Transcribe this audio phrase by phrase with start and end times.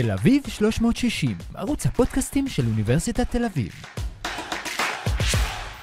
[0.00, 3.72] תל אביב 360, ערוץ הפודקאסטים של אוניברסיטת תל אביב.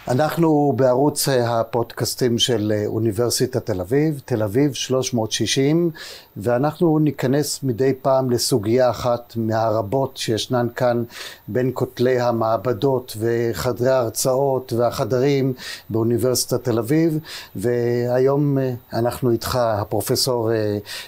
[0.08, 5.92] אנחנו בערוץ הפודקאסטים של אוניברסיטת תל אביב, תל אביב 360,
[6.37, 11.03] ואנחנו ניכנס מדי פעם לסוגיה אחת מהרבות שישנן כאן
[11.47, 15.53] בין כותלי המעבדות וחדרי ההרצאות והחדרים
[15.89, 17.20] באוניברסיטת תל אביב,
[17.55, 18.57] והיום
[18.94, 20.52] אנחנו איתך, הפרופסור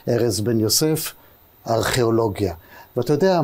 [0.07, 1.13] ארז בן יוסף,
[1.67, 2.53] ארכיאולוגיה.
[2.97, 3.41] ואתה יודע,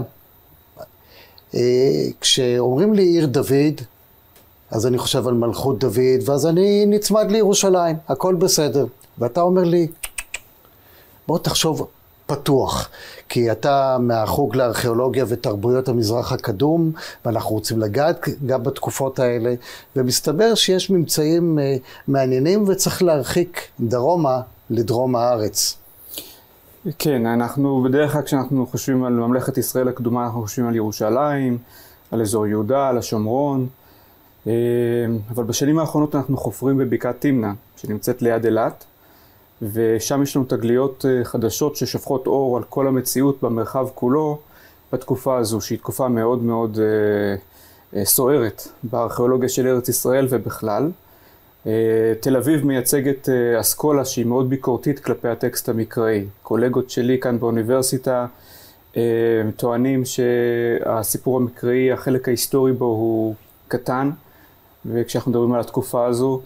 [2.22, 3.82] כשאומרים לי עיר דוד,
[4.72, 8.86] אז אני חושב על מלכות דוד, ואז אני נצמד לירושלים, הכל בסדר.
[9.18, 9.88] ואתה אומר לי,
[11.28, 11.88] בוא תחשוב
[12.26, 12.90] פתוח,
[13.30, 16.92] כי אתה מהחוג לארכיאולוגיה ותרבויות המזרח הקדום,
[17.26, 19.54] ואנחנו רוצים לגעת גם בתקופות האלה,
[19.96, 21.60] ומסתבר שיש ממצאים
[22.08, 25.78] מעניינים וצריך להרחיק דרומה לדרום הארץ.
[27.00, 31.58] כן, אנחנו בדרך כלל כשאנחנו חושבים על ממלכת ישראל הקדומה, אנחנו חושבים על ירושלים,
[32.12, 33.68] על אזור יהודה, על השומרון.
[35.30, 38.86] אבל בשנים האחרונות אנחנו חופרים בבקעת תמנע, שנמצאת ליד אילת,
[39.62, 44.38] ושם יש לנו תגליות חדשות ששופכות אור על כל המציאות במרחב כולו
[44.94, 46.80] בתקופה הזו, שהיא תקופה מאוד מאוד
[48.04, 50.92] סוערת בארכיאולוגיה של ארץ ישראל ובכלל.
[52.20, 53.30] תל אביב מייצגת
[53.60, 56.26] אסכולה שהיא מאוד ביקורתית כלפי הטקסט המקראי.
[56.44, 58.26] קולגות שלי כאן באוניברסיטה
[59.56, 63.36] טוענים שהסיפור המקראי, החלק ההיסטורי בו הוא
[63.68, 64.10] קטן.
[64.86, 66.42] וכשאנחנו מדברים על התקופה הזו,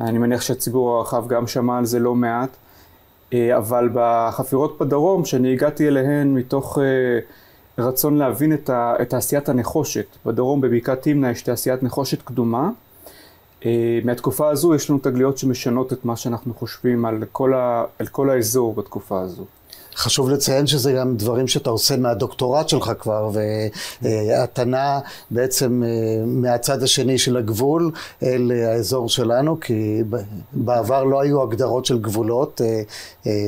[0.00, 2.56] אני מניח שהציבור הרחב גם שמע על זה לא מעט,
[3.34, 6.78] אבל בחפירות בדרום, שאני הגעתי אליהן מתוך
[7.78, 8.70] רצון להבין את
[9.08, 12.70] תעשיית הנחושת, בדרום בבקעת תמנע יש תעשיית נחושת קדומה,
[14.04, 18.30] מהתקופה הזו יש לנו תגליות שמשנות את מה שאנחנו חושבים על כל, ה, על כל
[18.30, 19.44] האזור בתקופה הזו.
[19.96, 23.30] חשוב לציין שזה גם דברים שאתה עושה מהדוקטורט שלך כבר,
[24.02, 24.98] ואתה נע
[25.30, 25.82] בעצם
[26.26, 27.90] מהצד השני של הגבול
[28.22, 30.02] אל האזור שלנו, כי
[30.52, 32.60] בעבר לא היו הגדרות של גבולות,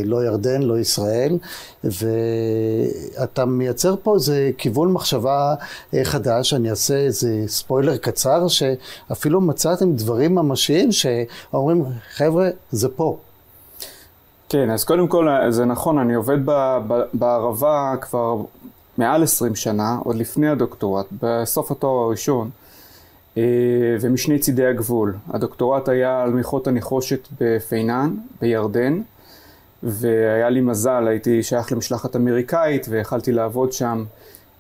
[0.05, 1.39] לא ירדן, לא ישראל,
[1.85, 5.55] ואתה מייצר פה איזה כיוון מחשבה
[6.03, 11.85] חדש, אני אעשה איזה ספוילר קצר, שאפילו מצאתם דברים ממשיים שאומרים,
[12.17, 13.17] חבר'ה, זה פה.
[14.55, 16.39] כן, אז קודם כל זה נכון, אני עובד
[17.13, 18.37] בערבה כבר
[18.99, 22.51] מעל 20 שנה, עוד לפני הדוקטורט, בסוף התואר הראשון,
[24.01, 25.15] ומשני צידי הגבול.
[25.29, 29.01] הדוקטורט היה על מיכות הנחושת בפינן, בירדן,
[29.83, 34.05] והיה לי מזל, הייתי שייך למשלחת אמריקאית, ויכלתי לעבוד שם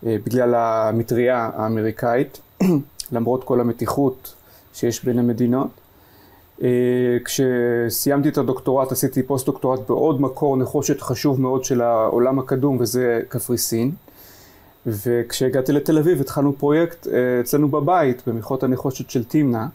[0.02, 2.40] בגלל המטריה האמריקאית,
[3.12, 4.34] למרות כל המתיחות
[4.72, 5.83] שיש בין המדינות.
[7.24, 13.20] כשסיימתי את הדוקטורט עשיתי פוסט דוקטורט בעוד מקור נחושת חשוב מאוד של העולם הקדום וזה
[13.28, 13.90] קפריסין.
[14.86, 17.06] וכשהגעתי לתל אביב התחלנו פרויקט
[17.40, 19.66] אצלנו בבית במכרות הנחושת של תמנע.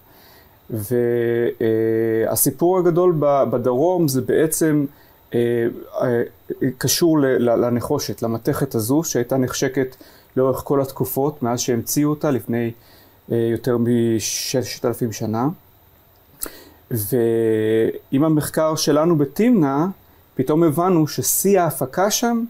[0.69, 4.85] והסיפור הגדול בדרום זה בעצם
[6.77, 9.95] קשור לנחושת, למתכת הזו שהייתה נחשקת
[10.37, 12.71] לאורך כל התקופות מאז שהמציאו אותה לפני
[13.29, 15.47] יותר מששת אלפים שנה
[16.91, 19.85] ועם המחקר שלנו בתמנע,
[20.35, 22.43] פתאום הבנו ששיא ההפקה שם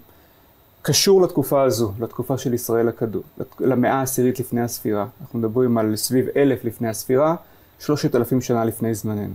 [0.82, 3.22] קשור לתקופה הזו, לתקופה של ישראל הקדום,
[3.60, 5.06] למאה העשירית לפני הספירה.
[5.22, 7.36] אנחנו מדברים על סביב אלף לפני הספירה,
[7.80, 9.34] שלושת אלפים שנה לפני זמננו.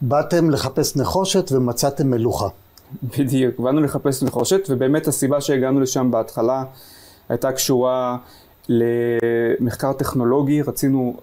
[0.00, 2.48] באתם לחפש נחושת ומצאתם מלוכה.
[3.18, 6.64] בדיוק, באנו לחפש נחושת, ובאמת הסיבה שהגענו לשם בהתחלה
[7.28, 8.16] הייתה קשורה
[8.68, 10.62] למחקר טכנולוגי.
[10.62, 11.16] רצינו,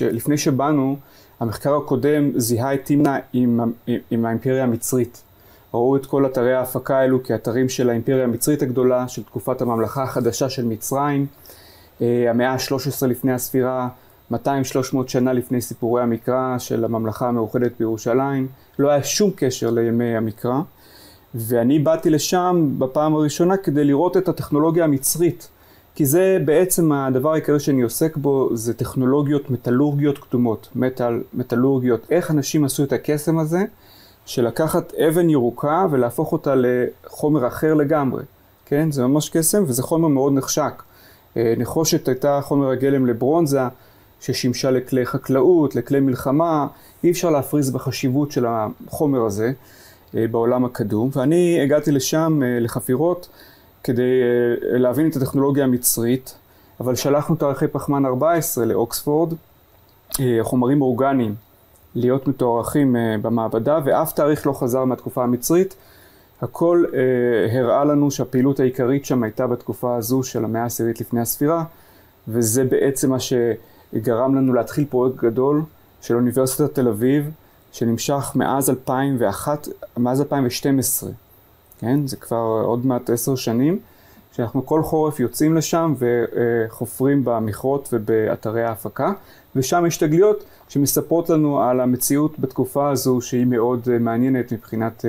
[0.00, 0.96] לפני שבאנו,
[1.40, 5.22] המחקר הקודם זיהה את תמנע עם, עם, עם האימפריה המצרית.
[5.74, 10.48] ראו את כל אתרי ההפקה האלו כאתרים של האימפריה המצרית הגדולה, של תקופת הממלכה החדשה
[10.48, 11.26] של מצרים,
[12.00, 13.88] המאה ה-13 לפני הספירה,
[14.32, 14.36] 200-300
[15.06, 18.48] שנה לפני סיפורי המקרא של הממלכה המאוחדת בירושלים.
[18.78, 20.60] לא היה שום קשר לימי המקרא.
[21.34, 25.48] ואני באתי לשם בפעם הראשונה כדי לראות את הטכנולוגיה המצרית.
[25.94, 32.06] כי זה בעצם הדבר העיקרי שאני עוסק בו, זה טכנולוגיות מטאלורגיות קדומות, מטאל, מטאלורגיות.
[32.10, 33.64] איך אנשים עשו את הקסם הזה,
[34.26, 38.22] של לקחת אבן ירוקה ולהפוך אותה לחומר אחר לגמרי.
[38.66, 38.92] כן?
[38.92, 40.82] זה ממש קסם וזה חומר מאוד נחשק.
[41.36, 43.60] נחושת הייתה חומר הגלם לברונזה,
[44.20, 46.66] ששימשה לכלי חקלאות, לכלי מלחמה,
[47.04, 49.52] אי אפשר להפריז בחשיבות של החומר הזה
[50.14, 51.10] בעולם הקדום.
[51.12, 53.28] ואני הגעתי לשם לחפירות.
[53.84, 54.20] כדי
[54.60, 56.34] להבין את הטכנולוגיה המצרית,
[56.80, 59.34] אבל שלחנו תאריכי פחמן 14 לאוקספורד,
[60.42, 61.34] חומרים אורגניים
[61.94, 65.74] להיות מתוארכים במעבדה, ואף תאריך לא חזר מהתקופה המצרית.
[66.42, 71.64] הכל אה, הראה לנו שהפעילות העיקרית שם הייתה בתקופה הזו של המאה העשירית לפני הספירה,
[72.28, 75.62] וזה בעצם מה שגרם לנו להתחיל פרויקט גדול
[76.00, 77.30] של אוניברסיטת תל אביב,
[77.72, 81.10] שנמשך מאז 2001, מאז 2012,
[81.78, 82.06] כן?
[82.06, 83.78] זה כבר עוד מעט עשר שנים,
[84.36, 89.12] שאנחנו כל חורף יוצאים לשם וחופרים במכרות ובאתרי ההפקה,
[89.56, 95.04] ושם יש תגליות שמספרות לנו על המציאות בתקופה הזו שהיא מאוד מעניינת מבחינת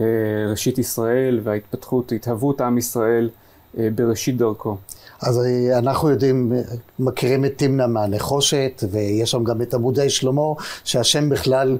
[0.00, 0.06] אה,
[0.50, 3.30] ראשית ישראל וההתפתחות, התהוות עם ישראל
[3.78, 4.76] אה, בראשית דרכו.
[5.22, 6.52] אז אה, אנחנו יודעים,
[6.98, 10.42] מכירים את תמנע מהנחושת, ויש שם גם את עמודי שלמה,
[10.84, 11.78] שהשם בכלל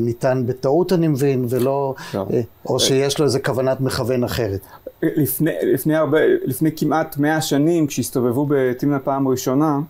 [0.00, 2.26] ניתן בטעות אני מבין, ולא, לא.
[2.66, 4.60] או שיש לו איזה כוונת מכוון אחרת.
[5.02, 9.80] לפני, לפני, הרבה, לפני כמעט מאה שנים, כשהסתובבו בתמנע פעם ראשונה,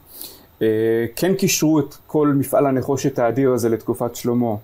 [1.17, 4.55] כן קישרו את כל מפעל הנחושת האדיר הזה לתקופת שלמה.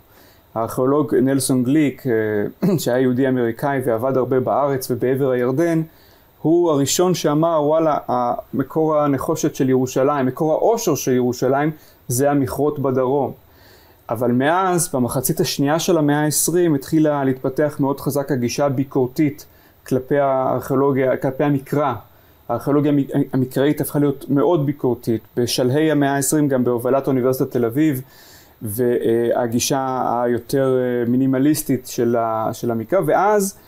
[0.56, 5.82] הארכיאולוג נלסון גליק, אה, שהיה יהודי אמריקאי ועבד הרבה בארץ ובעבר הירדן,
[6.42, 7.98] הוא הראשון שאמר, וואלה,
[8.54, 11.70] מקור הנחושת של ירושלים, מקור העושר של ירושלים,
[12.08, 13.32] זה המכרות בדרום.
[14.10, 19.46] אבל מאז, במחצית השנייה של המאה ה-20, התחילה להתפתח מאוד חזק הגישה הביקורתית
[19.86, 21.94] כלפי הארכיאולוגיה, כלפי המקרא.
[22.48, 22.92] הארכיאולוגיה
[23.32, 25.22] המקראית הפכה להיות מאוד ביקורתית.
[25.36, 28.02] בשלהי המאה ה-20, גם בהובלת אוניברסיטת תל אביב,
[28.62, 30.78] והגישה היותר
[31.08, 32.16] מינימליסטית של,
[32.70, 33.58] המקרא, ואז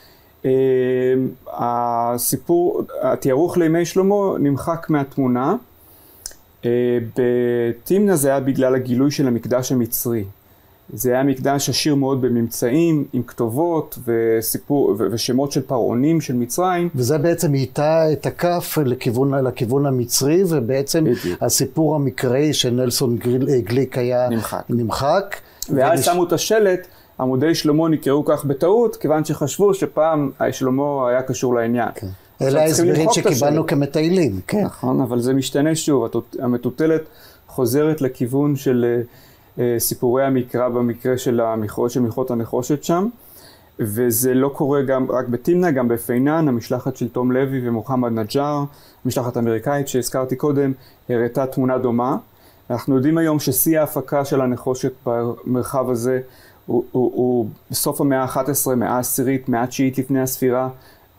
[1.49, 5.57] הסיפור, התיארוך לימי שלמה נמחק מהתמונה.
[6.65, 6.71] אה,
[7.17, 10.25] בתמנע זה היה בגלל הגילוי של המקדש המצרי.
[10.93, 16.89] זה היה מקדש עשיר מאוד בממצאים, עם כתובות וסיפור, ושמות של פרעונים של מצרים.
[16.95, 21.43] וזה בעצם איתה את הכף לכיוון, לכיוון המצרי, ובעצם בדיוק.
[21.43, 24.63] הסיפור המקראי של נלסון גליק, גליק היה נמחק.
[24.69, 25.37] נמחק
[25.75, 26.07] ואז ונש...
[26.07, 26.87] שמו את השלט,
[27.21, 31.89] עמודי שלמה נקראו כך בטעות, כיוון שחשבו שפעם שלמה היה קשור לעניין.
[31.95, 32.07] כן.
[32.43, 34.65] אלה ההסברים שקיבלנו כמטיילים, כן.
[34.65, 37.03] נכון, אבל זה משתנה שוב, המטוטלת
[37.47, 39.03] חוזרת לכיוון של...
[39.59, 43.09] אה, סיפורי המקרא במקרה של המכרות של מלכות הנחושת שם.
[43.81, 48.65] וזה לא קורה גם רק בתמנע, גם בפינן, המשלחת של תום לוי ומוחמד נג'אר,
[49.05, 50.73] המשלחת האמריקאית שהזכרתי קודם,
[51.09, 52.17] הראתה תמונה דומה.
[52.71, 56.21] אנחנו יודעים היום ששיא ההפקה של הנחושת במרחב הזה
[56.69, 60.69] הוא, הוא, הוא בסוף המאה ה-11, מאה העשירית, מאה התשיעית לפני הספירה,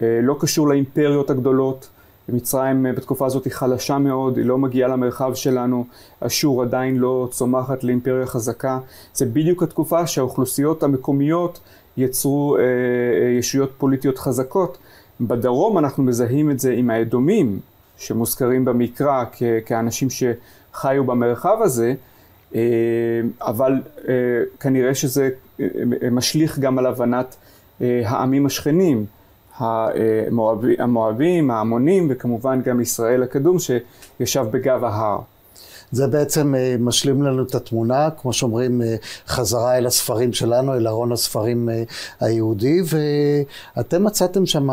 [0.02, 1.90] אה, לא קשור לאימפריות הגדולות.
[2.30, 5.86] מצרים אה, בתקופה הזאת היא חלשה מאוד, היא לא מגיעה למרחב שלנו,
[6.20, 8.80] אשור עדיין לא צומחת לאימפריה חזקה.
[9.14, 11.60] זה בדיוק התקופה שהאוכלוסיות המקומיות
[11.98, 14.78] יצרו אה, אה, ישויות פוליטיות חזקות.
[15.22, 17.60] בדרום אנחנו מזהים את זה עם האדומים,
[17.98, 21.94] שמוזכרים במקרא כ- כאנשים שחיו במרחב הזה,
[23.42, 23.74] אבל
[24.08, 24.14] אה,
[24.60, 25.30] כנראה שזה
[25.60, 25.66] אה,
[26.12, 27.36] משליך גם על הבנת
[27.82, 29.06] אה, העמים השכנים.
[30.80, 35.20] המואבים, ההמונים וכמובן גם ישראל הקדום שישב בגב ההר.
[35.92, 38.96] זה בעצם אה, משלים לנו את התמונה, כמו שאומרים, אה,
[39.28, 41.84] חזרה אל הספרים שלנו, אל ארון הספרים אה,
[42.20, 42.82] היהודי,
[43.76, 44.70] ואתם מצאתם שם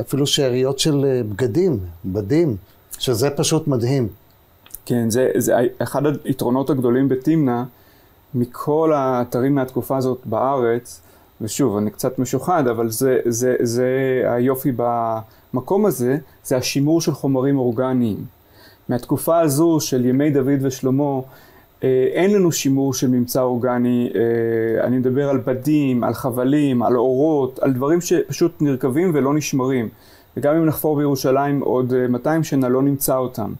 [0.00, 2.56] אפילו שאריות של בגדים, בדים,
[2.98, 4.08] שזה פשוט מדהים.
[4.88, 7.62] כן, זה, זה אחד היתרונות הגדולים בתמנע,
[8.34, 11.00] מכל האתרים מהתקופה הזאת בארץ,
[11.40, 13.88] ושוב, אני קצת משוחד, אבל זה, זה, זה
[14.24, 18.16] היופי במקום הזה, זה השימור של חומרים אורגניים.
[18.88, 21.20] מהתקופה הזו של ימי דוד ושלמה,
[21.84, 26.96] אה, אין לנו שימור של ממצא אורגני, אה, אני מדבר על בדים, על חבלים, על
[26.96, 29.88] אורות, על דברים שפשוט נרקבים ולא נשמרים.
[30.36, 33.52] וגם אם נחפור בירושלים עוד 200 אה, שנה לא נמצא אותם.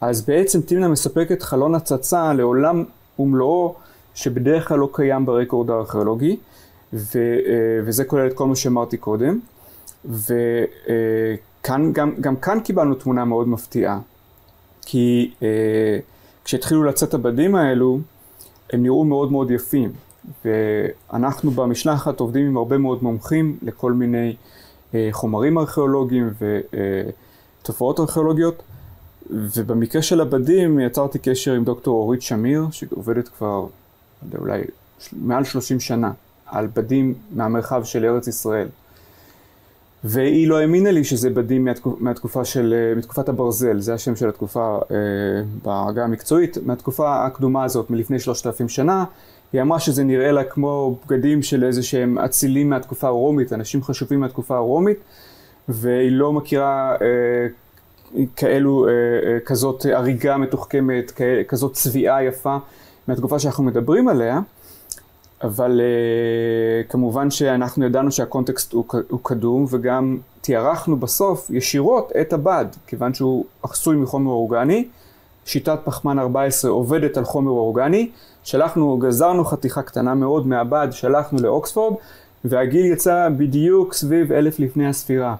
[0.00, 2.84] אז בעצם תמנה מספקת חלון הצצה לעולם
[3.18, 3.74] ומלואו
[4.14, 6.36] שבדרך כלל לא קיים ברקורד הארכיאולוגי.
[6.92, 9.38] ו, אה, וזה כולל את כל מה שאמרתי קודם.
[10.04, 14.00] וכאן, גם, גם כאן קיבלנו תמונה מאוד מפתיעה.
[14.82, 15.98] כי אה,
[16.44, 17.98] כשהתחילו לצאת הבדים האלו,
[18.72, 19.92] הם נראו מאוד מאוד יפים.
[20.44, 24.36] ואנחנו במשלחת עובדים עם הרבה מאוד מומחים לכל מיני
[24.94, 26.30] אה, חומרים ארכיאולוגיים
[27.62, 28.62] ותופעות ארכיאולוגיות.
[29.30, 33.66] ובמקרה של הבדים יצרתי קשר עם דוקטור אורית שמיר, שעובדת כבר
[34.38, 34.62] אולי
[35.12, 36.12] מעל 30 שנה
[36.46, 38.68] על בדים מהמרחב של ארץ ישראל.
[40.04, 44.78] והיא לא האמינה לי שזה בדים מהתקופ, מהתקופה של, מתקופת הברזל, זה השם של התקופה
[44.90, 44.96] אה,
[45.62, 49.04] בעגה המקצועית, מהתקופה הקדומה הזאת, מלפני שלושת אלפים שנה.
[49.52, 54.20] היא אמרה שזה נראה לה כמו בגדים של איזה שהם אצילים מהתקופה הרומית, אנשים חשובים
[54.20, 54.98] מהתקופה הרומית,
[55.68, 57.46] והיא לא מכירה אה,
[58.36, 61.12] כאלו, אה, אה, כזאת הריגה מתוחכמת,
[61.48, 62.56] כזאת צביעה יפה
[63.08, 64.40] מהתקופה שאנחנו מדברים עליה.
[65.42, 73.14] אבל uh, כמובן שאנחנו ידענו שהקונטקסט הוא קדום וגם תיארחנו בסוף ישירות את הבד, כיוון
[73.14, 74.88] שהוא עשוי מחומר אורגני.
[75.44, 78.10] שיטת פחמן 14 עובדת על חומר אורגני.
[78.42, 81.94] שלחנו, גזרנו חתיכה קטנה מאוד מהבד, שלחנו לאוקספורד,
[82.44, 85.34] והגיל יצא בדיוק סביב אלף לפני הספירה.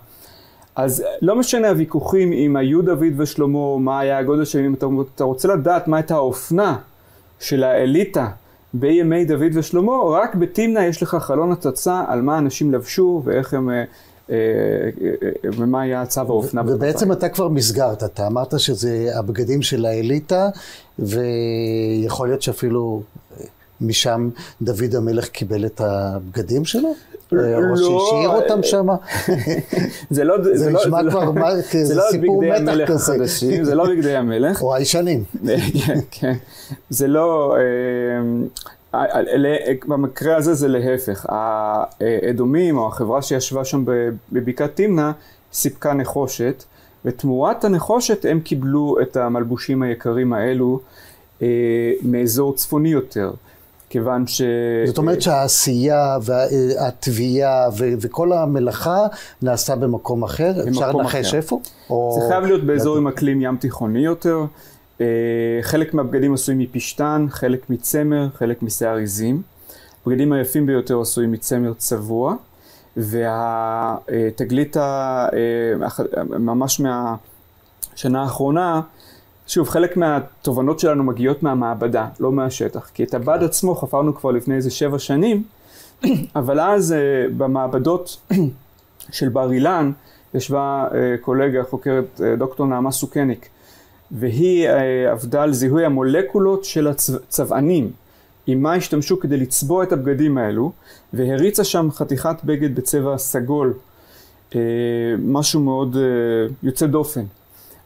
[0.79, 5.25] אז לא משנה הוויכוחים אם היו דוד ושלמה, מה היה הגודל שלהם, אם אתה, אתה
[5.25, 6.77] רוצה לדעת מה הייתה האופנה
[7.41, 8.29] של האליטה
[8.75, 13.71] בימי דוד ושלמה, רק בתמנע יש לך חלון הצצה על מה אנשים לבשו ואיך הם...
[13.71, 13.85] אה,
[14.31, 16.63] אה, אה, ומה היה צו האופנה.
[16.67, 20.49] ובעצם אתה כבר מסגרת, אתה אמרת שזה הבגדים של האליטה,
[20.99, 23.03] ויכול להיות שאפילו
[23.81, 24.31] משם
[24.63, 26.95] דוד המלך קיבל את הבגדים שלו?
[27.33, 28.87] או לא, שהשאיר אותם שם?
[30.11, 31.33] זה לא, זה לא- נשמע כבר
[31.85, 33.25] זה סיפור מתח כזה.
[33.63, 34.63] זה לא בגדי המלך.
[34.63, 35.25] או הישנים.
[36.11, 36.35] כן,
[36.91, 37.57] זה לא...
[39.87, 43.85] במקרה הזה זה להפך, האדומים או החברה שישבה שם
[44.33, 45.11] בבקעת תמנע
[45.53, 46.65] סיפקה נחושת,
[47.05, 50.81] ותמורת הנחושת הם קיבלו את המלבושים היקרים האלו
[51.43, 53.31] אה, מאזור צפוני יותר.
[53.91, 54.43] כיוון ש...
[54.87, 59.07] זאת אומרת שהעשייה והתביעה וכל המלאכה
[59.43, 60.53] נעשתה במקום אחר?
[60.69, 61.61] אפשר לנחש איפה?
[61.89, 64.45] זה חייב להיות באזור עם אקלים ים תיכוני יותר.
[65.01, 65.07] אה,
[65.63, 69.43] חלק מהבגדים עשויים מפשטן, חלק מצמר, חלק משיער עיזים.
[70.07, 72.35] הבגדים היפים ביותר עשויים מצמר צבוע,
[72.97, 75.29] והתגלית אה,
[76.39, 78.81] ממש מהשנה האחרונה,
[79.49, 82.91] שוב, חלק מהתובנות שלנו מגיעות מהמעבדה, לא מהשטח.
[82.95, 85.43] כי את הבד עצמו חפרנו כבר לפני איזה שבע שנים,
[86.37, 86.99] אבל אז אה,
[87.37, 88.17] במעבדות
[89.17, 89.93] של בר אילן
[90.35, 90.89] ישבה
[91.21, 93.49] קולגה, חוקרת דוקטור נעמה סוכניק,
[94.11, 97.91] והיא אה, עבדה על זיהוי המולקולות של הצבענים,
[98.47, 100.73] עם מה השתמשו כדי לצבוע את הבגדים האלו,
[101.13, 103.75] והריצה שם חתיכת בגד בצבע סגול,
[104.55, 104.61] אה,
[105.19, 107.25] משהו מאוד אה, יוצא דופן.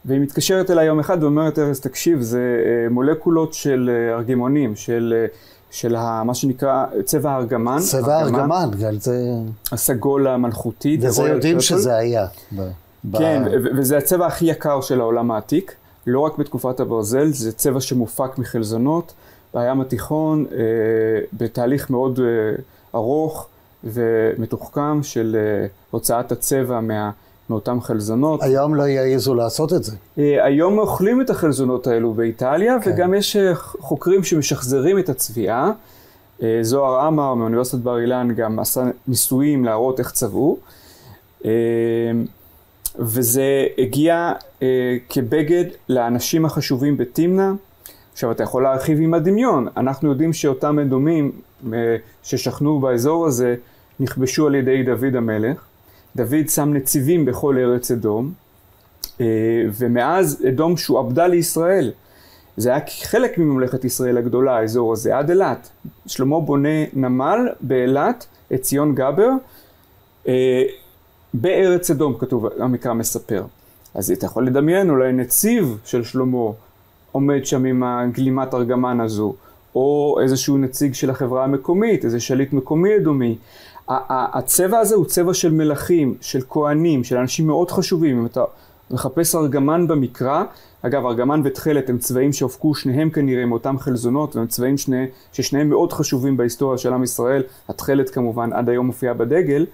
[0.05, 2.41] והיא מתקשרת אליי יום אחד ואומרת, ארז, תקשיב, זה
[2.89, 5.25] מולקולות של ארגמונים, של,
[5.71, 5.95] של
[6.25, 7.77] מה שנקרא צבע הארגמן.
[7.79, 8.69] צבע הארגמן,
[8.99, 9.25] זה...
[9.71, 10.97] הסגול המלכותי.
[11.01, 12.27] וזה יודעים שזה היה.
[13.17, 13.77] כן, ב...
[13.77, 15.75] וזה הצבע הכי יקר של העולם העתיק.
[16.07, 19.13] לא רק בתקופת הברזל, זה צבע שמופק מחלזונות
[19.53, 20.57] בים התיכון אה,
[21.33, 22.55] בתהליך מאוד אה,
[22.95, 23.47] ארוך
[23.83, 27.11] ומתוחכם של אה, הוצאת הצבע מה,
[27.49, 28.43] מאותם חלזונות.
[28.43, 29.95] היום לא יעזו לעשות את זה.
[30.17, 32.91] אה, היום אוכלים את החלזונות האלו באיטליה, כן.
[32.91, 35.71] וגם יש אה, חוקרים שמשחזרים את הצביעה.
[36.43, 40.57] אה, זוהר עמר מאוניברסיטת בר אילן גם עשה ניסויים להראות איך צבעו.
[42.99, 44.31] וזה הגיע
[45.09, 47.51] כבגד לאנשים החשובים בתמנע.
[48.13, 51.31] עכשיו אתה יכול להרחיב עם הדמיון, אנחנו יודעים שאותם אדומים
[52.23, 53.55] ששכנו באזור הזה
[53.99, 55.57] נכבשו על ידי דוד המלך.
[56.15, 58.33] דוד שם נציבים בכל ארץ אדום,
[59.21, 59.25] אה,
[59.73, 61.91] ומאז אדום שועבדה לישראל.
[62.57, 65.69] זה היה חלק מממלכת ישראל הגדולה, האזור הזה, עד אילת.
[66.07, 69.29] שלמה בונה נמל באילת, את ציון גבר.
[70.27, 70.63] אה,
[71.33, 73.45] בארץ אדום, כתוב, המקרא מספר.
[73.93, 76.51] אז אתה יכול לדמיין אולי נציב של שלמה
[77.11, 79.33] עומד שם עם הגלימת ארגמן הזו,
[79.75, 83.37] או איזשהו נציג של החברה המקומית, איזה שליט מקומי אדומי.
[83.89, 88.19] הצבע הזה הוא צבע של מלכים, של כהנים, של אנשים מאוד חשובים.
[88.19, 88.43] אם אתה
[88.91, 90.43] מחפש ארגמן במקרא,
[90.81, 95.93] אגב, ארגמן ותכלת הם צבעים שהופקו שניהם כנראה מאותם חלזונות, והם צבעים שני, ששניהם מאוד
[95.93, 97.43] חשובים בהיסטוריה של עם ישראל.
[97.69, 99.65] התכלת כמובן עד היום מופיעה בדגל.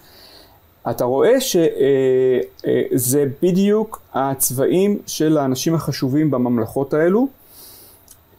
[0.90, 7.28] אתה רואה שזה בדיוק הצבעים של האנשים החשובים בממלכות האלו,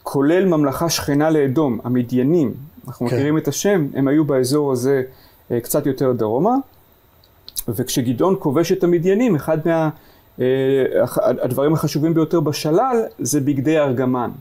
[0.03, 2.53] כולל ממלכה שכנה לאדום, המדיינים.
[2.87, 3.15] אנחנו כן.
[3.15, 5.03] מכירים את השם, הם היו באזור הזה אה,
[5.63, 6.55] קצת יותר דרומה,
[7.67, 9.57] וכשגדעון כובש את המדיינים, אחד
[10.37, 14.31] מהדברים אה, החשובים ביותר בשלל זה בגדי ארגמן.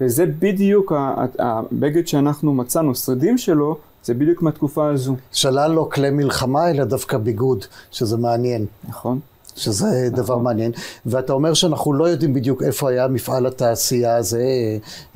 [0.00, 0.92] וזה בדיוק
[1.38, 5.16] הבגד שאנחנו מצאנו, שרידים שלו, זה בדיוק מהתקופה הזו.
[5.32, 8.66] שלל לא כלי מלחמה, אלא דווקא ביגוד, שזה מעניין.
[8.88, 9.20] נכון.
[9.56, 10.08] שזה.
[10.10, 10.72] דבר מעניין.
[11.06, 14.44] ואתה אומר שאנחנו לא יודעים בדיוק איפה היה מפעל התעשייה הזה,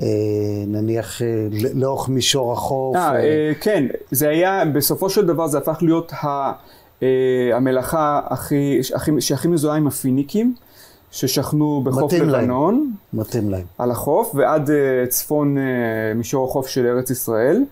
[0.02, 0.06] אה,
[0.66, 1.26] נניח אה,
[1.74, 2.96] לאורך מישור החוף.
[2.96, 6.52] אה, כן, זה היה, בסופו של דבר זה הפך להיות ה,
[7.52, 10.54] המלאכה הכי, הכי, שהכי מזוהה עם הפיניקים.
[11.12, 14.70] ששכנו בחוף לבנון, מתאים להם, על החוף, ועד
[15.08, 15.56] צפון
[16.14, 17.64] מישור החוף של ארץ ישראל.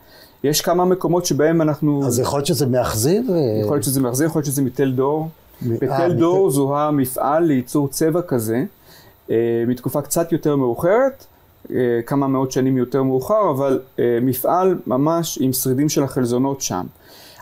[0.45, 2.07] יש כמה מקומות שבהם אנחנו...
[2.07, 3.25] אז יכול להיות שזה מאכזיב?
[3.63, 5.29] יכול להיות שזה מאכזיב, יכול להיות שזה מתל דור.
[5.63, 6.51] בתל אה, דור.
[6.51, 8.65] זוהה מפעל לייצור צבע כזה,
[9.27, 9.31] uh,
[9.67, 11.27] מתקופה קצת יותר מאוחרת,
[12.07, 13.81] כמה מאות שנים יותר מאוחר, אבל
[14.23, 16.87] מפעל ממש עם שרידים של החלזונות שם.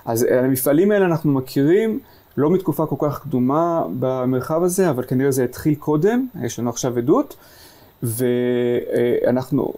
[0.05, 1.99] אז המפעלים האלה אנחנו מכירים,
[2.37, 6.99] לא מתקופה כל כך קדומה במרחב הזה, אבל כנראה זה התחיל קודם, יש לנו עכשיו
[6.99, 7.37] עדות.
[8.03, 9.73] ואנחנו,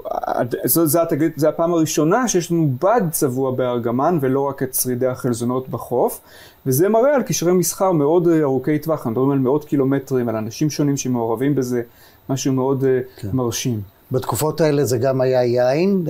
[0.65, 1.01] זו, זו,
[1.37, 6.21] זו הפעם הראשונה שיש לנו בד צבוע בארגמן ולא רק את שרידי החלזונות בחוף
[6.67, 10.71] וזה מראה על קשרי מסחר מאוד ארוכי טווח, אנחנו מדברים על מאות קילומטרים, על אנשים
[10.71, 11.83] שונים שמעורבים בזה,
[12.29, 12.85] משהו מאוד
[13.17, 13.29] כן.
[13.33, 13.81] מרשים.
[14.13, 16.05] בתקופות האלה זה גם היה יין,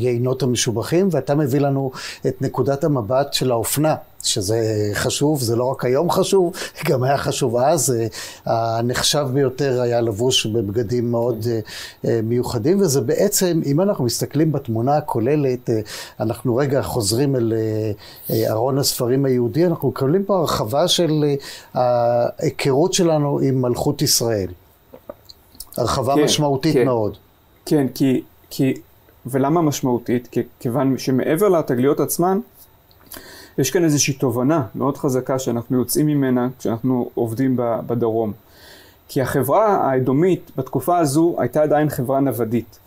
[0.00, 1.90] היינות המשובחים, ואתה מביא לנו
[2.26, 3.94] את נקודת המבט של האופנה,
[4.24, 6.52] שזה חשוב, זה לא רק היום חשוב,
[6.88, 7.94] גם היה חשוב אז.
[8.46, 11.60] הנחשב ביותר היה לבוש בבגדים מאוד אה,
[12.04, 15.80] אה, מיוחדים, וזה בעצם, אם אנחנו מסתכלים בתמונה הכוללת, אה,
[16.20, 17.52] אנחנו רגע חוזרים אל
[18.50, 21.24] ארון הספרים היהודי, אנחנו מקבלים פה הרחבה של
[21.74, 24.48] ההיכרות שלנו עם מלכות ישראל.
[25.76, 26.84] הרחבה כן, משמעותית כן.
[26.84, 27.16] מאוד.
[27.66, 28.74] כן, כי, כי,
[29.26, 30.28] ולמה משמעותית?
[30.30, 32.40] כי, כיוון שמעבר לתגליות עצמן,
[33.58, 38.32] יש כאן איזושהי תובנה מאוד חזקה שאנחנו יוצאים ממנה כשאנחנו עובדים בדרום.
[39.08, 42.78] כי החברה האדומית בתקופה הזו הייתה עדיין חברה נוודית.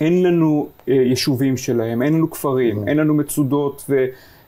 [0.00, 2.88] אין לנו אה, יישובים שלהם, אין לנו כפרים, mm.
[2.88, 3.90] אין לנו מצודות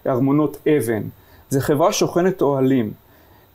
[0.06, 1.02] וארמונות אבן.
[1.50, 2.92] זו חברה שוכנת אוהלים.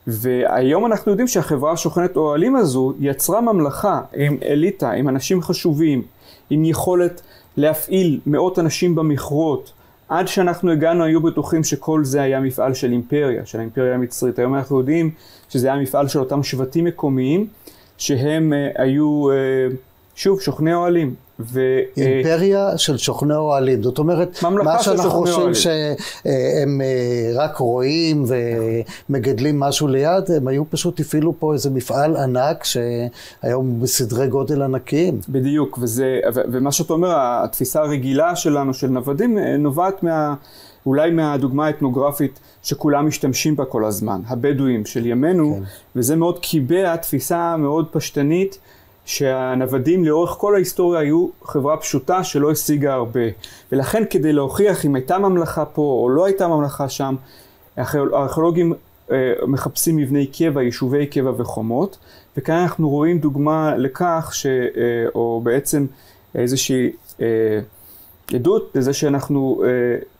[0.06, 6.02] והיום אנחנו יודעים שהחברה השוכנת אוהלים הזו יצרה ממלכה עם אליטה, עם אנשים חשובים,
[6.50, 7.22] עם יכולת
[7.56, 9.72] להפעיל מאות אנשים במכרות.
[10.12, 14.38] עד שאנחנו הגענו היו בטוחים שכל זה היה מפעל של אימפריה, של האימפריה המצרית.
[14.38, 15.10] היום אנחנו יודעים
[15.48, 17.46] שזה היה מפעל של אותם שבטים מקומיים,
[17.98, 19.74] שהם uh, היו, uh,
[20.14, 21.14] שוב, שוכני אוהלים.
[21.44, 21.60] ו...
[21.96, 28.24] אימפריה של שוכני אוהלים, זאת אומרת, מה שאנחנו חושבים שהם אה, רק רואים
[29.08, 35.20] ומגדלים משהו ליד, הם היו פשוט הפעילו פה איזה מפעל ענק שהיום בסדרי גודל ענקיים.
[35.28, 40.34] בדיוק, וזה, ומה שאתה אומר, התפיסה הרגילה שלנו של נוודים אה, נובעת מה...
[40.86, 45.62] אולי מהדוגמה האתנוגרפית שכולם משתמשים בה כל הזמן, הבדואים של ימינו, כן.
[45.96, 48.58] וזה מאוד קיבע תפיסה מאוד פשטנית
[49.04, 53.20] שהנוודים לאורך כל ההיסטוריה היו חברה פשוטה שלא השיגה הרבה.
[53.72, 57.14] ולכן כדי להוכיח אם הייתה ממלכה פה או לא הייתה ממלכה שם,
[57.76, 58.72] הארכיאולוגים
[59.12, 61.98] אה, מחפשים מבני קבע, יישובי קבע וחומות,
[62.36, 64.50] וכאן אנחנו רואים דוגמה לכך, ש, אה,
[65.14, 65.86] או בעצם
[66.34, 67.26] איזושהי אה,
[68.34, 69.62] עדות לזה שאנחנו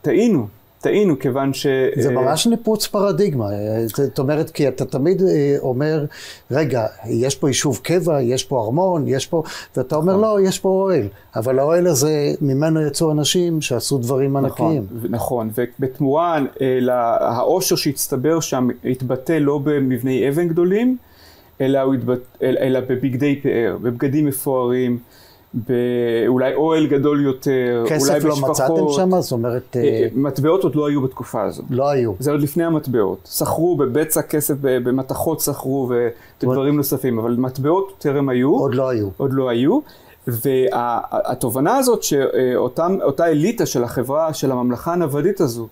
[0.01, 0.47] טעינו
[0.83, 1.67] טעינו, כיוון ש...
[1.95, 3.45] זה ממש ניפוץ פרדיגמה.
[3.85, 6.05] זאת אומרת, כי אתה תמיד אה, אומר,
[6.51, 9.43] רגע, יש פה יישוב קבע, יש פה ארמון, יש פה...
[9.77, 10.21] ואתה אומר, נכון.
[10.23, 11.07] לא, יש פה אוהל.
[11.35, 14.87] אבל האוהל הזה, ממנו יצאו אנשים שעשו דברים נכון, ענקיים.
[15.09, 16.79] נכון, ובתמורה אה,
[17.19, 20.97] העושר שהצטבר שם התבטא לא במבני אבן גדולים,
[21.61, 22.19] אלא, התבט...
[22.41, 24.99] אלא בבגדי פאר, בבגדים מפוארים.
[25.53, 28.17] באולי אוהל גדול יותר, אולי בשפחות.
[28.17, 29.21] כסף לא מצאתם שם?
[29.21, 29.77] זאת אומרת...
[29.77, 31.63] אה, אה, מטבעות עוד לא היו בתקופה הזו.
[31.69, 32.13] לא היו.
[32.19, 33.17] זה עוד לפני המטבעות.
[33.25, 35.91] סחרו בבצע כסף, במתכות סחרו
[36.43, 38.55] ודברים נוספים, אבל מטבעות טרם היו.
[38.57, 39.07] עוד לא היו.
[39.17, 39.79] עוד לא היו.
[40.27, 45.67] והתובנה הזאת שאותה אליטה של החברה, של הממלכה הנוודית הזו,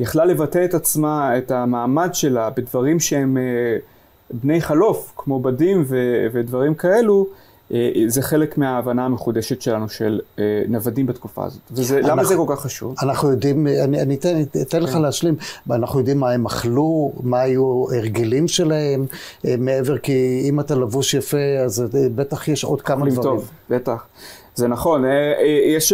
[0.00, 3.42] יכלה לבטא את עצמה, את המעמד שלה, בדברים שהם אה,
[4.30, 5.84] בני חלוף, כמו בדים
[6.32, 7.26] ודברים כאלו,
[8.06, 11.60] זה חלק מההבנה המחודשת שלנו של אה, נוודים בתקופה הזאת.
[11.70, 12.94] וזה, אנחנו, למה זה כל כך חשוב?
[13.02, 15.02] אנחנו יודעים, אני, אני אתן, אתן לך כן.
[15.02, 15.36] להשלים,
[15.70, 19.06] אנחנו יודעים מה הם אכלו, מה היו הרגלים שלהם,
[19.44, 23.22] אה, מעבר, כי אם אתה לבוש יפה, אז בטח יש עוד כמה דברים.
[23.22, 24.06] טוב, בטח.
[24.54, 25.04] זה נכון,
[25.74, 25.92] יש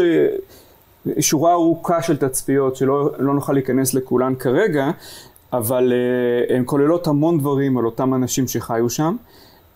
[1.20, 4.90] שורה ארוכה של תצפיות שלא לא נוכל להיכנס לכולן כרגע,
[5.52, 5.92] אבל
[6.48, 9.16] הן כוללות המון דברים על אותם אנשים שחיו שם.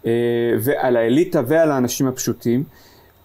[0.06, 0.10] אה,
[0.60, 2.64] ועל האליטה ועל האנשים הפשוטים,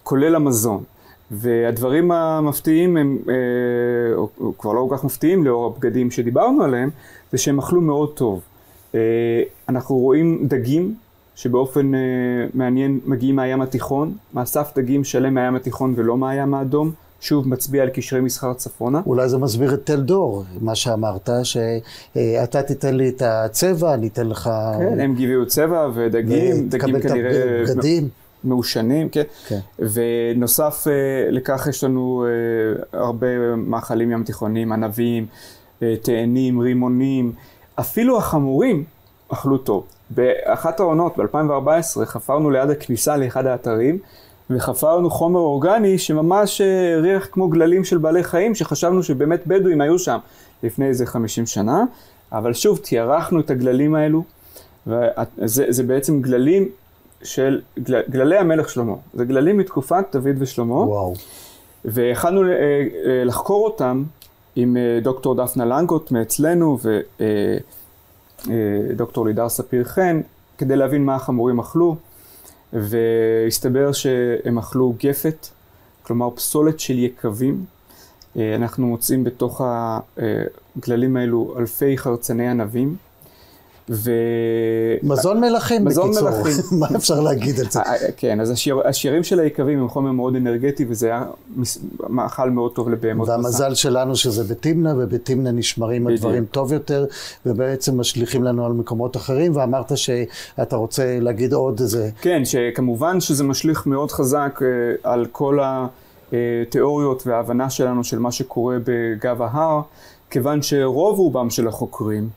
[0.04, 0.84] כולל המזון.
[1.32, 6.90] והדברים המפתיעים הם, אה, או, כבר לא כל כך מפתיעים לאור הבגדים שדיברנו עליהם,
[7.32, 8.42] זה שהם אכלו מאוד טוב.
[8.96, 9.00] אה,
[9.70, 10.96] אנחנו רואים דגים
[11.36, 11.92] שבאופן
[12.54, 16.92] מעניין מגיעים מהים התיכון, מאסף דגים שלם מהים התיכון ולא מהים האדום.
[17.20, 19.02] שוב מצביע על קשרי מסחר צפונה.
[19.06, 24.28] אולי זה מסביר את תל דור, מה שאמרת, שאתה תיתן לי את הצבע, אני אתן
[24.28, 24.50] לך...
[24.80, 27.64] כן, הם גיביו צבע ודגים, דגים כנראה...
[27.64, 28.10] בגדים.
[28.44, 29.24] מעושנים, כן.
[29.48, 29.60] כן.
[29.80, 35.26] ונוסף אה, לכך יש לנו אה, הרבה מאכלים ים תיכוניים, ענבים,
[35.84, 37.32] אה, תאנים, רימונים,
[37.80, 38.84] אפילו החמורים
[39.30, 39.88] אכלו טוב.
[40.10, 43.98] באחת העונות, ב-2014, חפרנו ליד הכניסה לאחד האתרים,
[44.50, 50.00] וחפרנו חומר אורגני שממש אה, ריח כמו גללים של בעלי חיים, שחשבנו שבאמת בדואים היו
[50.00, 50.18] שם
[50.64, 51.84] לפני איזה 50 שנה,
[52.32, 54.24] אבל שוב, תיארחנו את הגללים האלו,
[54.88, 56.70] וזה זה בעצם גללים
[57.24, 58.96] של גל, גללי המלך שלמה.
[59.14, 60.76] זה גללים מתקופת דוד ושלמה.
[60.76, 61.14] וואו.
[61.86, 64.04] והכנו אה, אה, לחקור אותם
[64.56, 66.78] עם אה, דוקטור דפנה לנגוט מאצלנו
[68.48, 70.22] ודוקטור לידר ספיר חן,
[70.58, 71.96] כדי להבין מה החמורים אכלו,
[72.74, 75.48] והסתבר שהם אכלו גפת,
[76.04, 77.66] כלומר פסולת של יקבים.
[78.36, 82.96] אנחנו מוצאים בתוך הגללים האלו אלפי חרצני ענבים.
[83.90, 84.12] ו...
[85.04, 86.54] מזון מלכים מזון בקיצור, מלכים.
[86.80, 87.80] מה אפשר להגיד על זה?
[87.80, 91.24] אה, אה, כן, אז השיר, השירים של היקבים הם חומר מאוד אנרגטי וזה היה
[91.56, 93.30] מס- מאכל מאוד טוב לבהמות.
[93.30, 96.20] והמזל שלנו שזה בתמנע, ובתמנע נשמרים בדיוק.
[96.20, 97.06] הדברים טוב יותר,
[97.46, 102.10] ובעצם משליכים לנו על מקומות אחרים, ואמרת שאתה רוצה להגיד עוד איזה...
[102.22, 105.60] כן, שכמובן שזה משליך מאוד חזק אה, על כל
[106.32, 109.82] התיאוריות וההבנה שלנו של מה שקורה בגב ההר,
[110.30, 112.30] כיוון שרוב רובם של החוקרים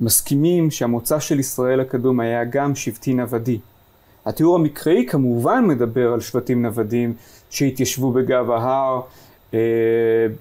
[0.00, 3.58] מסכימים שהמוצא של ישראל הקדום היה גם שבטי נוודי.
[4.26, 7.14] התיאור המקראי כמובן מדבר על שבטים נוודים
[7.50, 9.00] שהתיישבו בגב ההר
[9.54, 9.58] אה,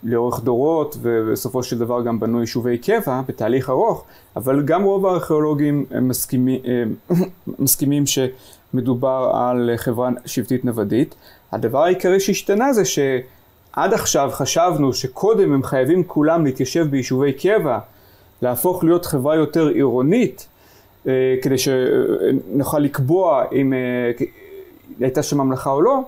[0.03, 5.85] לאורך דורות ובסופו של דבר גם בנו יישובי קבע בתהליך ארוך, אבל גם רוב הארכיאולוגים
[6.01, 7.15] מסכימים, אה,
[7.59, 11.15] מסכימים שמדובר על חברה שבטית נוודית.
[11.51, 17.79] הדבר העיקרי שהשתנה זה שעד עכשיו חשבנו שקודם הם חייבים כולם להתיישב ביישובי קבע,
[18.43, 20.47] להפוך להיות חברה יותר עירונית,
[21.07, 24.25] אה, כדי שנוכל לקבוע אם אה,
[24.99, 25.99] הייתה שם ממלכה או לא,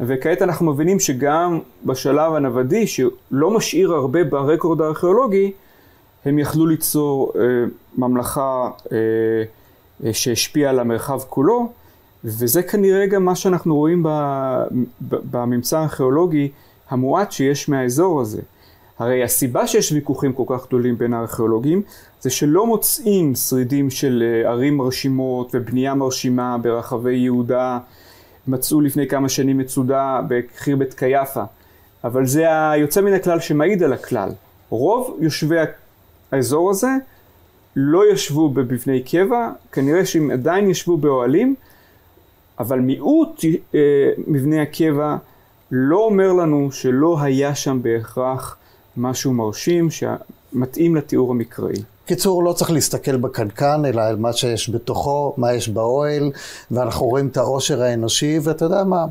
[0.00, 5.52] וכעת אנחנו מבינים שגם בשלב הנוודי, שלא משאיר הרבה ברקורד הארכיאולוגי,
[6.24, 7.42] הם יכלו ליצור אה,
[7.98, 8.98] ממלכה אה,
[10.04, 11.72] אה, שהשפיעה על המרחב כולו,
[12.24, 14.06] וזה כנראה גם מה שאנחנו רואים
[15.00, 16.48] בממצא הארכיאולוגי
[16.90, 18.42] המועט שיש מהאזור הזה.
[19.00, 21.82] הרי הסיבה שיש ויכוחים כל כך גדולים בין הארכיאולוגים
[22.20, 27.78] זה שלא מוצאים שרידים של אה, ערים מרשימות ובנייה מרשימה ברחבי יהודה.
[28.48, 31.42] מצאו לפני כמה שנים מצודה בקחיר בית קייפה,
[32.04, 34.30] אבל זה היוצא מן הכלל שמעיד על הכלל.
[34.70, 35.56] רוב יושבי
[36.32, 36.90] האזור הזה
[37.76, 41.54] לא ישבו במבני קבע, כנראה שהם עדיין ישבו באוהלים,
[42.58, 43.80] אבל מיעוט אה,
[44.26, 45.16] מבני הקבע
[45.70, 48.56] לא אומר לנו שלא היה שם בהכרח
[48.96, 51.82] משהו מרשים שמתאים לתיאור המקראי.
[52.06, 56.30] קיצור, לא צריך להסתכל בקנקן, אלא על מה שיש בתוכו, מה יש באוהל,
[56.70, 59.06] ואנחנו רואים את העושר האנושי, ואתה יודע מה,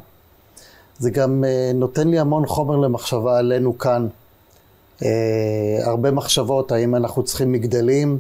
[1.00, 4.08] זה גם uh, נותן לי המון חומר למחשבה עלינו כאן.
[5.00, 5.04] Uh,
[5.84, 8.18] הרבה מחשבות, האם אנחנו צריכים מגדלים,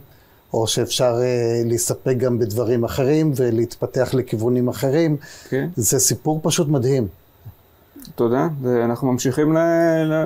[0.53, 5.17] או שאפשר uh, להסתפק גם בדברים אחרים ולהתפתח לכיוונים אחרים.
[5.49, 5.69] כן.
[5.75, 7.07] זה סיפור פשוט מדהים.
[8.15, 9.57] תודה, ואנחנו ממשיכים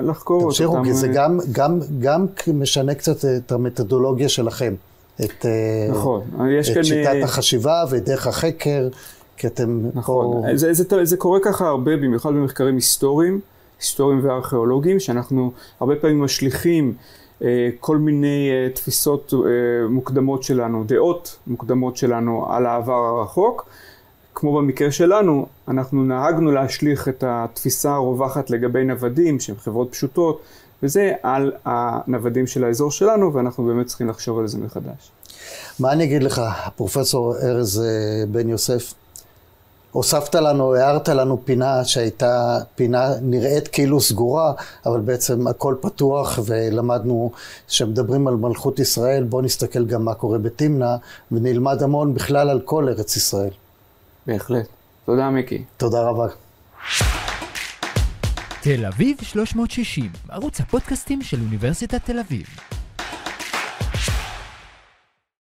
[0.02, 0.84] לחקור תמשיכו, אותם...
[0.84, 4.74] כי זה אה, גם, גם, גם משנה קצת את המתודולוגיה שלכם.
[5.24, 6.84] את, אה, נכון, יש את כאן...
[6.84, 8.88] שיטת אה, החשיבה ואת דרך החקר,
[9.36, 10.56] כי אתם נכון, פה...
[10.56, 13.40] זה, זה, זה קורה ככה הרבה, במיוחד במחקרים היסטוריים,
[13.80, 16.94] היסטוריים וארכיאולוגיים, שאנחנו הרבה פעמים משליכים
[17.42, 23.66] אה, כל מיני אה, תפיסות אה, מוקדמות שלנו, דעות מוקדמות שלנו על העבר הרחוק.
[24.34, 30.40] כמו במקרה שלנו, אנחנו נהגנו להשליך את התפיסה הרווחת לגבי נוודים, שהם חברות פשוטות,
[30.82, 35.10] וזה על הנוודים של האזור שלנו, ואנחנו באמת צריכים לחשוב על זה מחדש.
[35.80, 36.42] מה אני אגיד לך,
[36.76, 38.94] פרופסור ארז אה, בן יוסף?
[39.92, 44.52] הוספת לנו, הערת לנו פינה שהייתה פינה נראית כאילו סגורה,
[44.86, 47.30] אבל בעצם הכל פתוח ולמדנו
[47.68, 50.96] שמדברים על מלכות ישראל, בואו נסתכל גם מה קורה בתמנע
[51.32, 53.50] ונלמד המון בכלל על כל ארץ ישראל.
[54.26, 54.68] בהחלט.
[55.04, 55.64] תודה, מיקי.
[55.76, 56.26] תודה רבה.
[58.60, 62.46] תל אביב 360, ערוץ הפודקאסטים של אוניברסיטת תל אביב.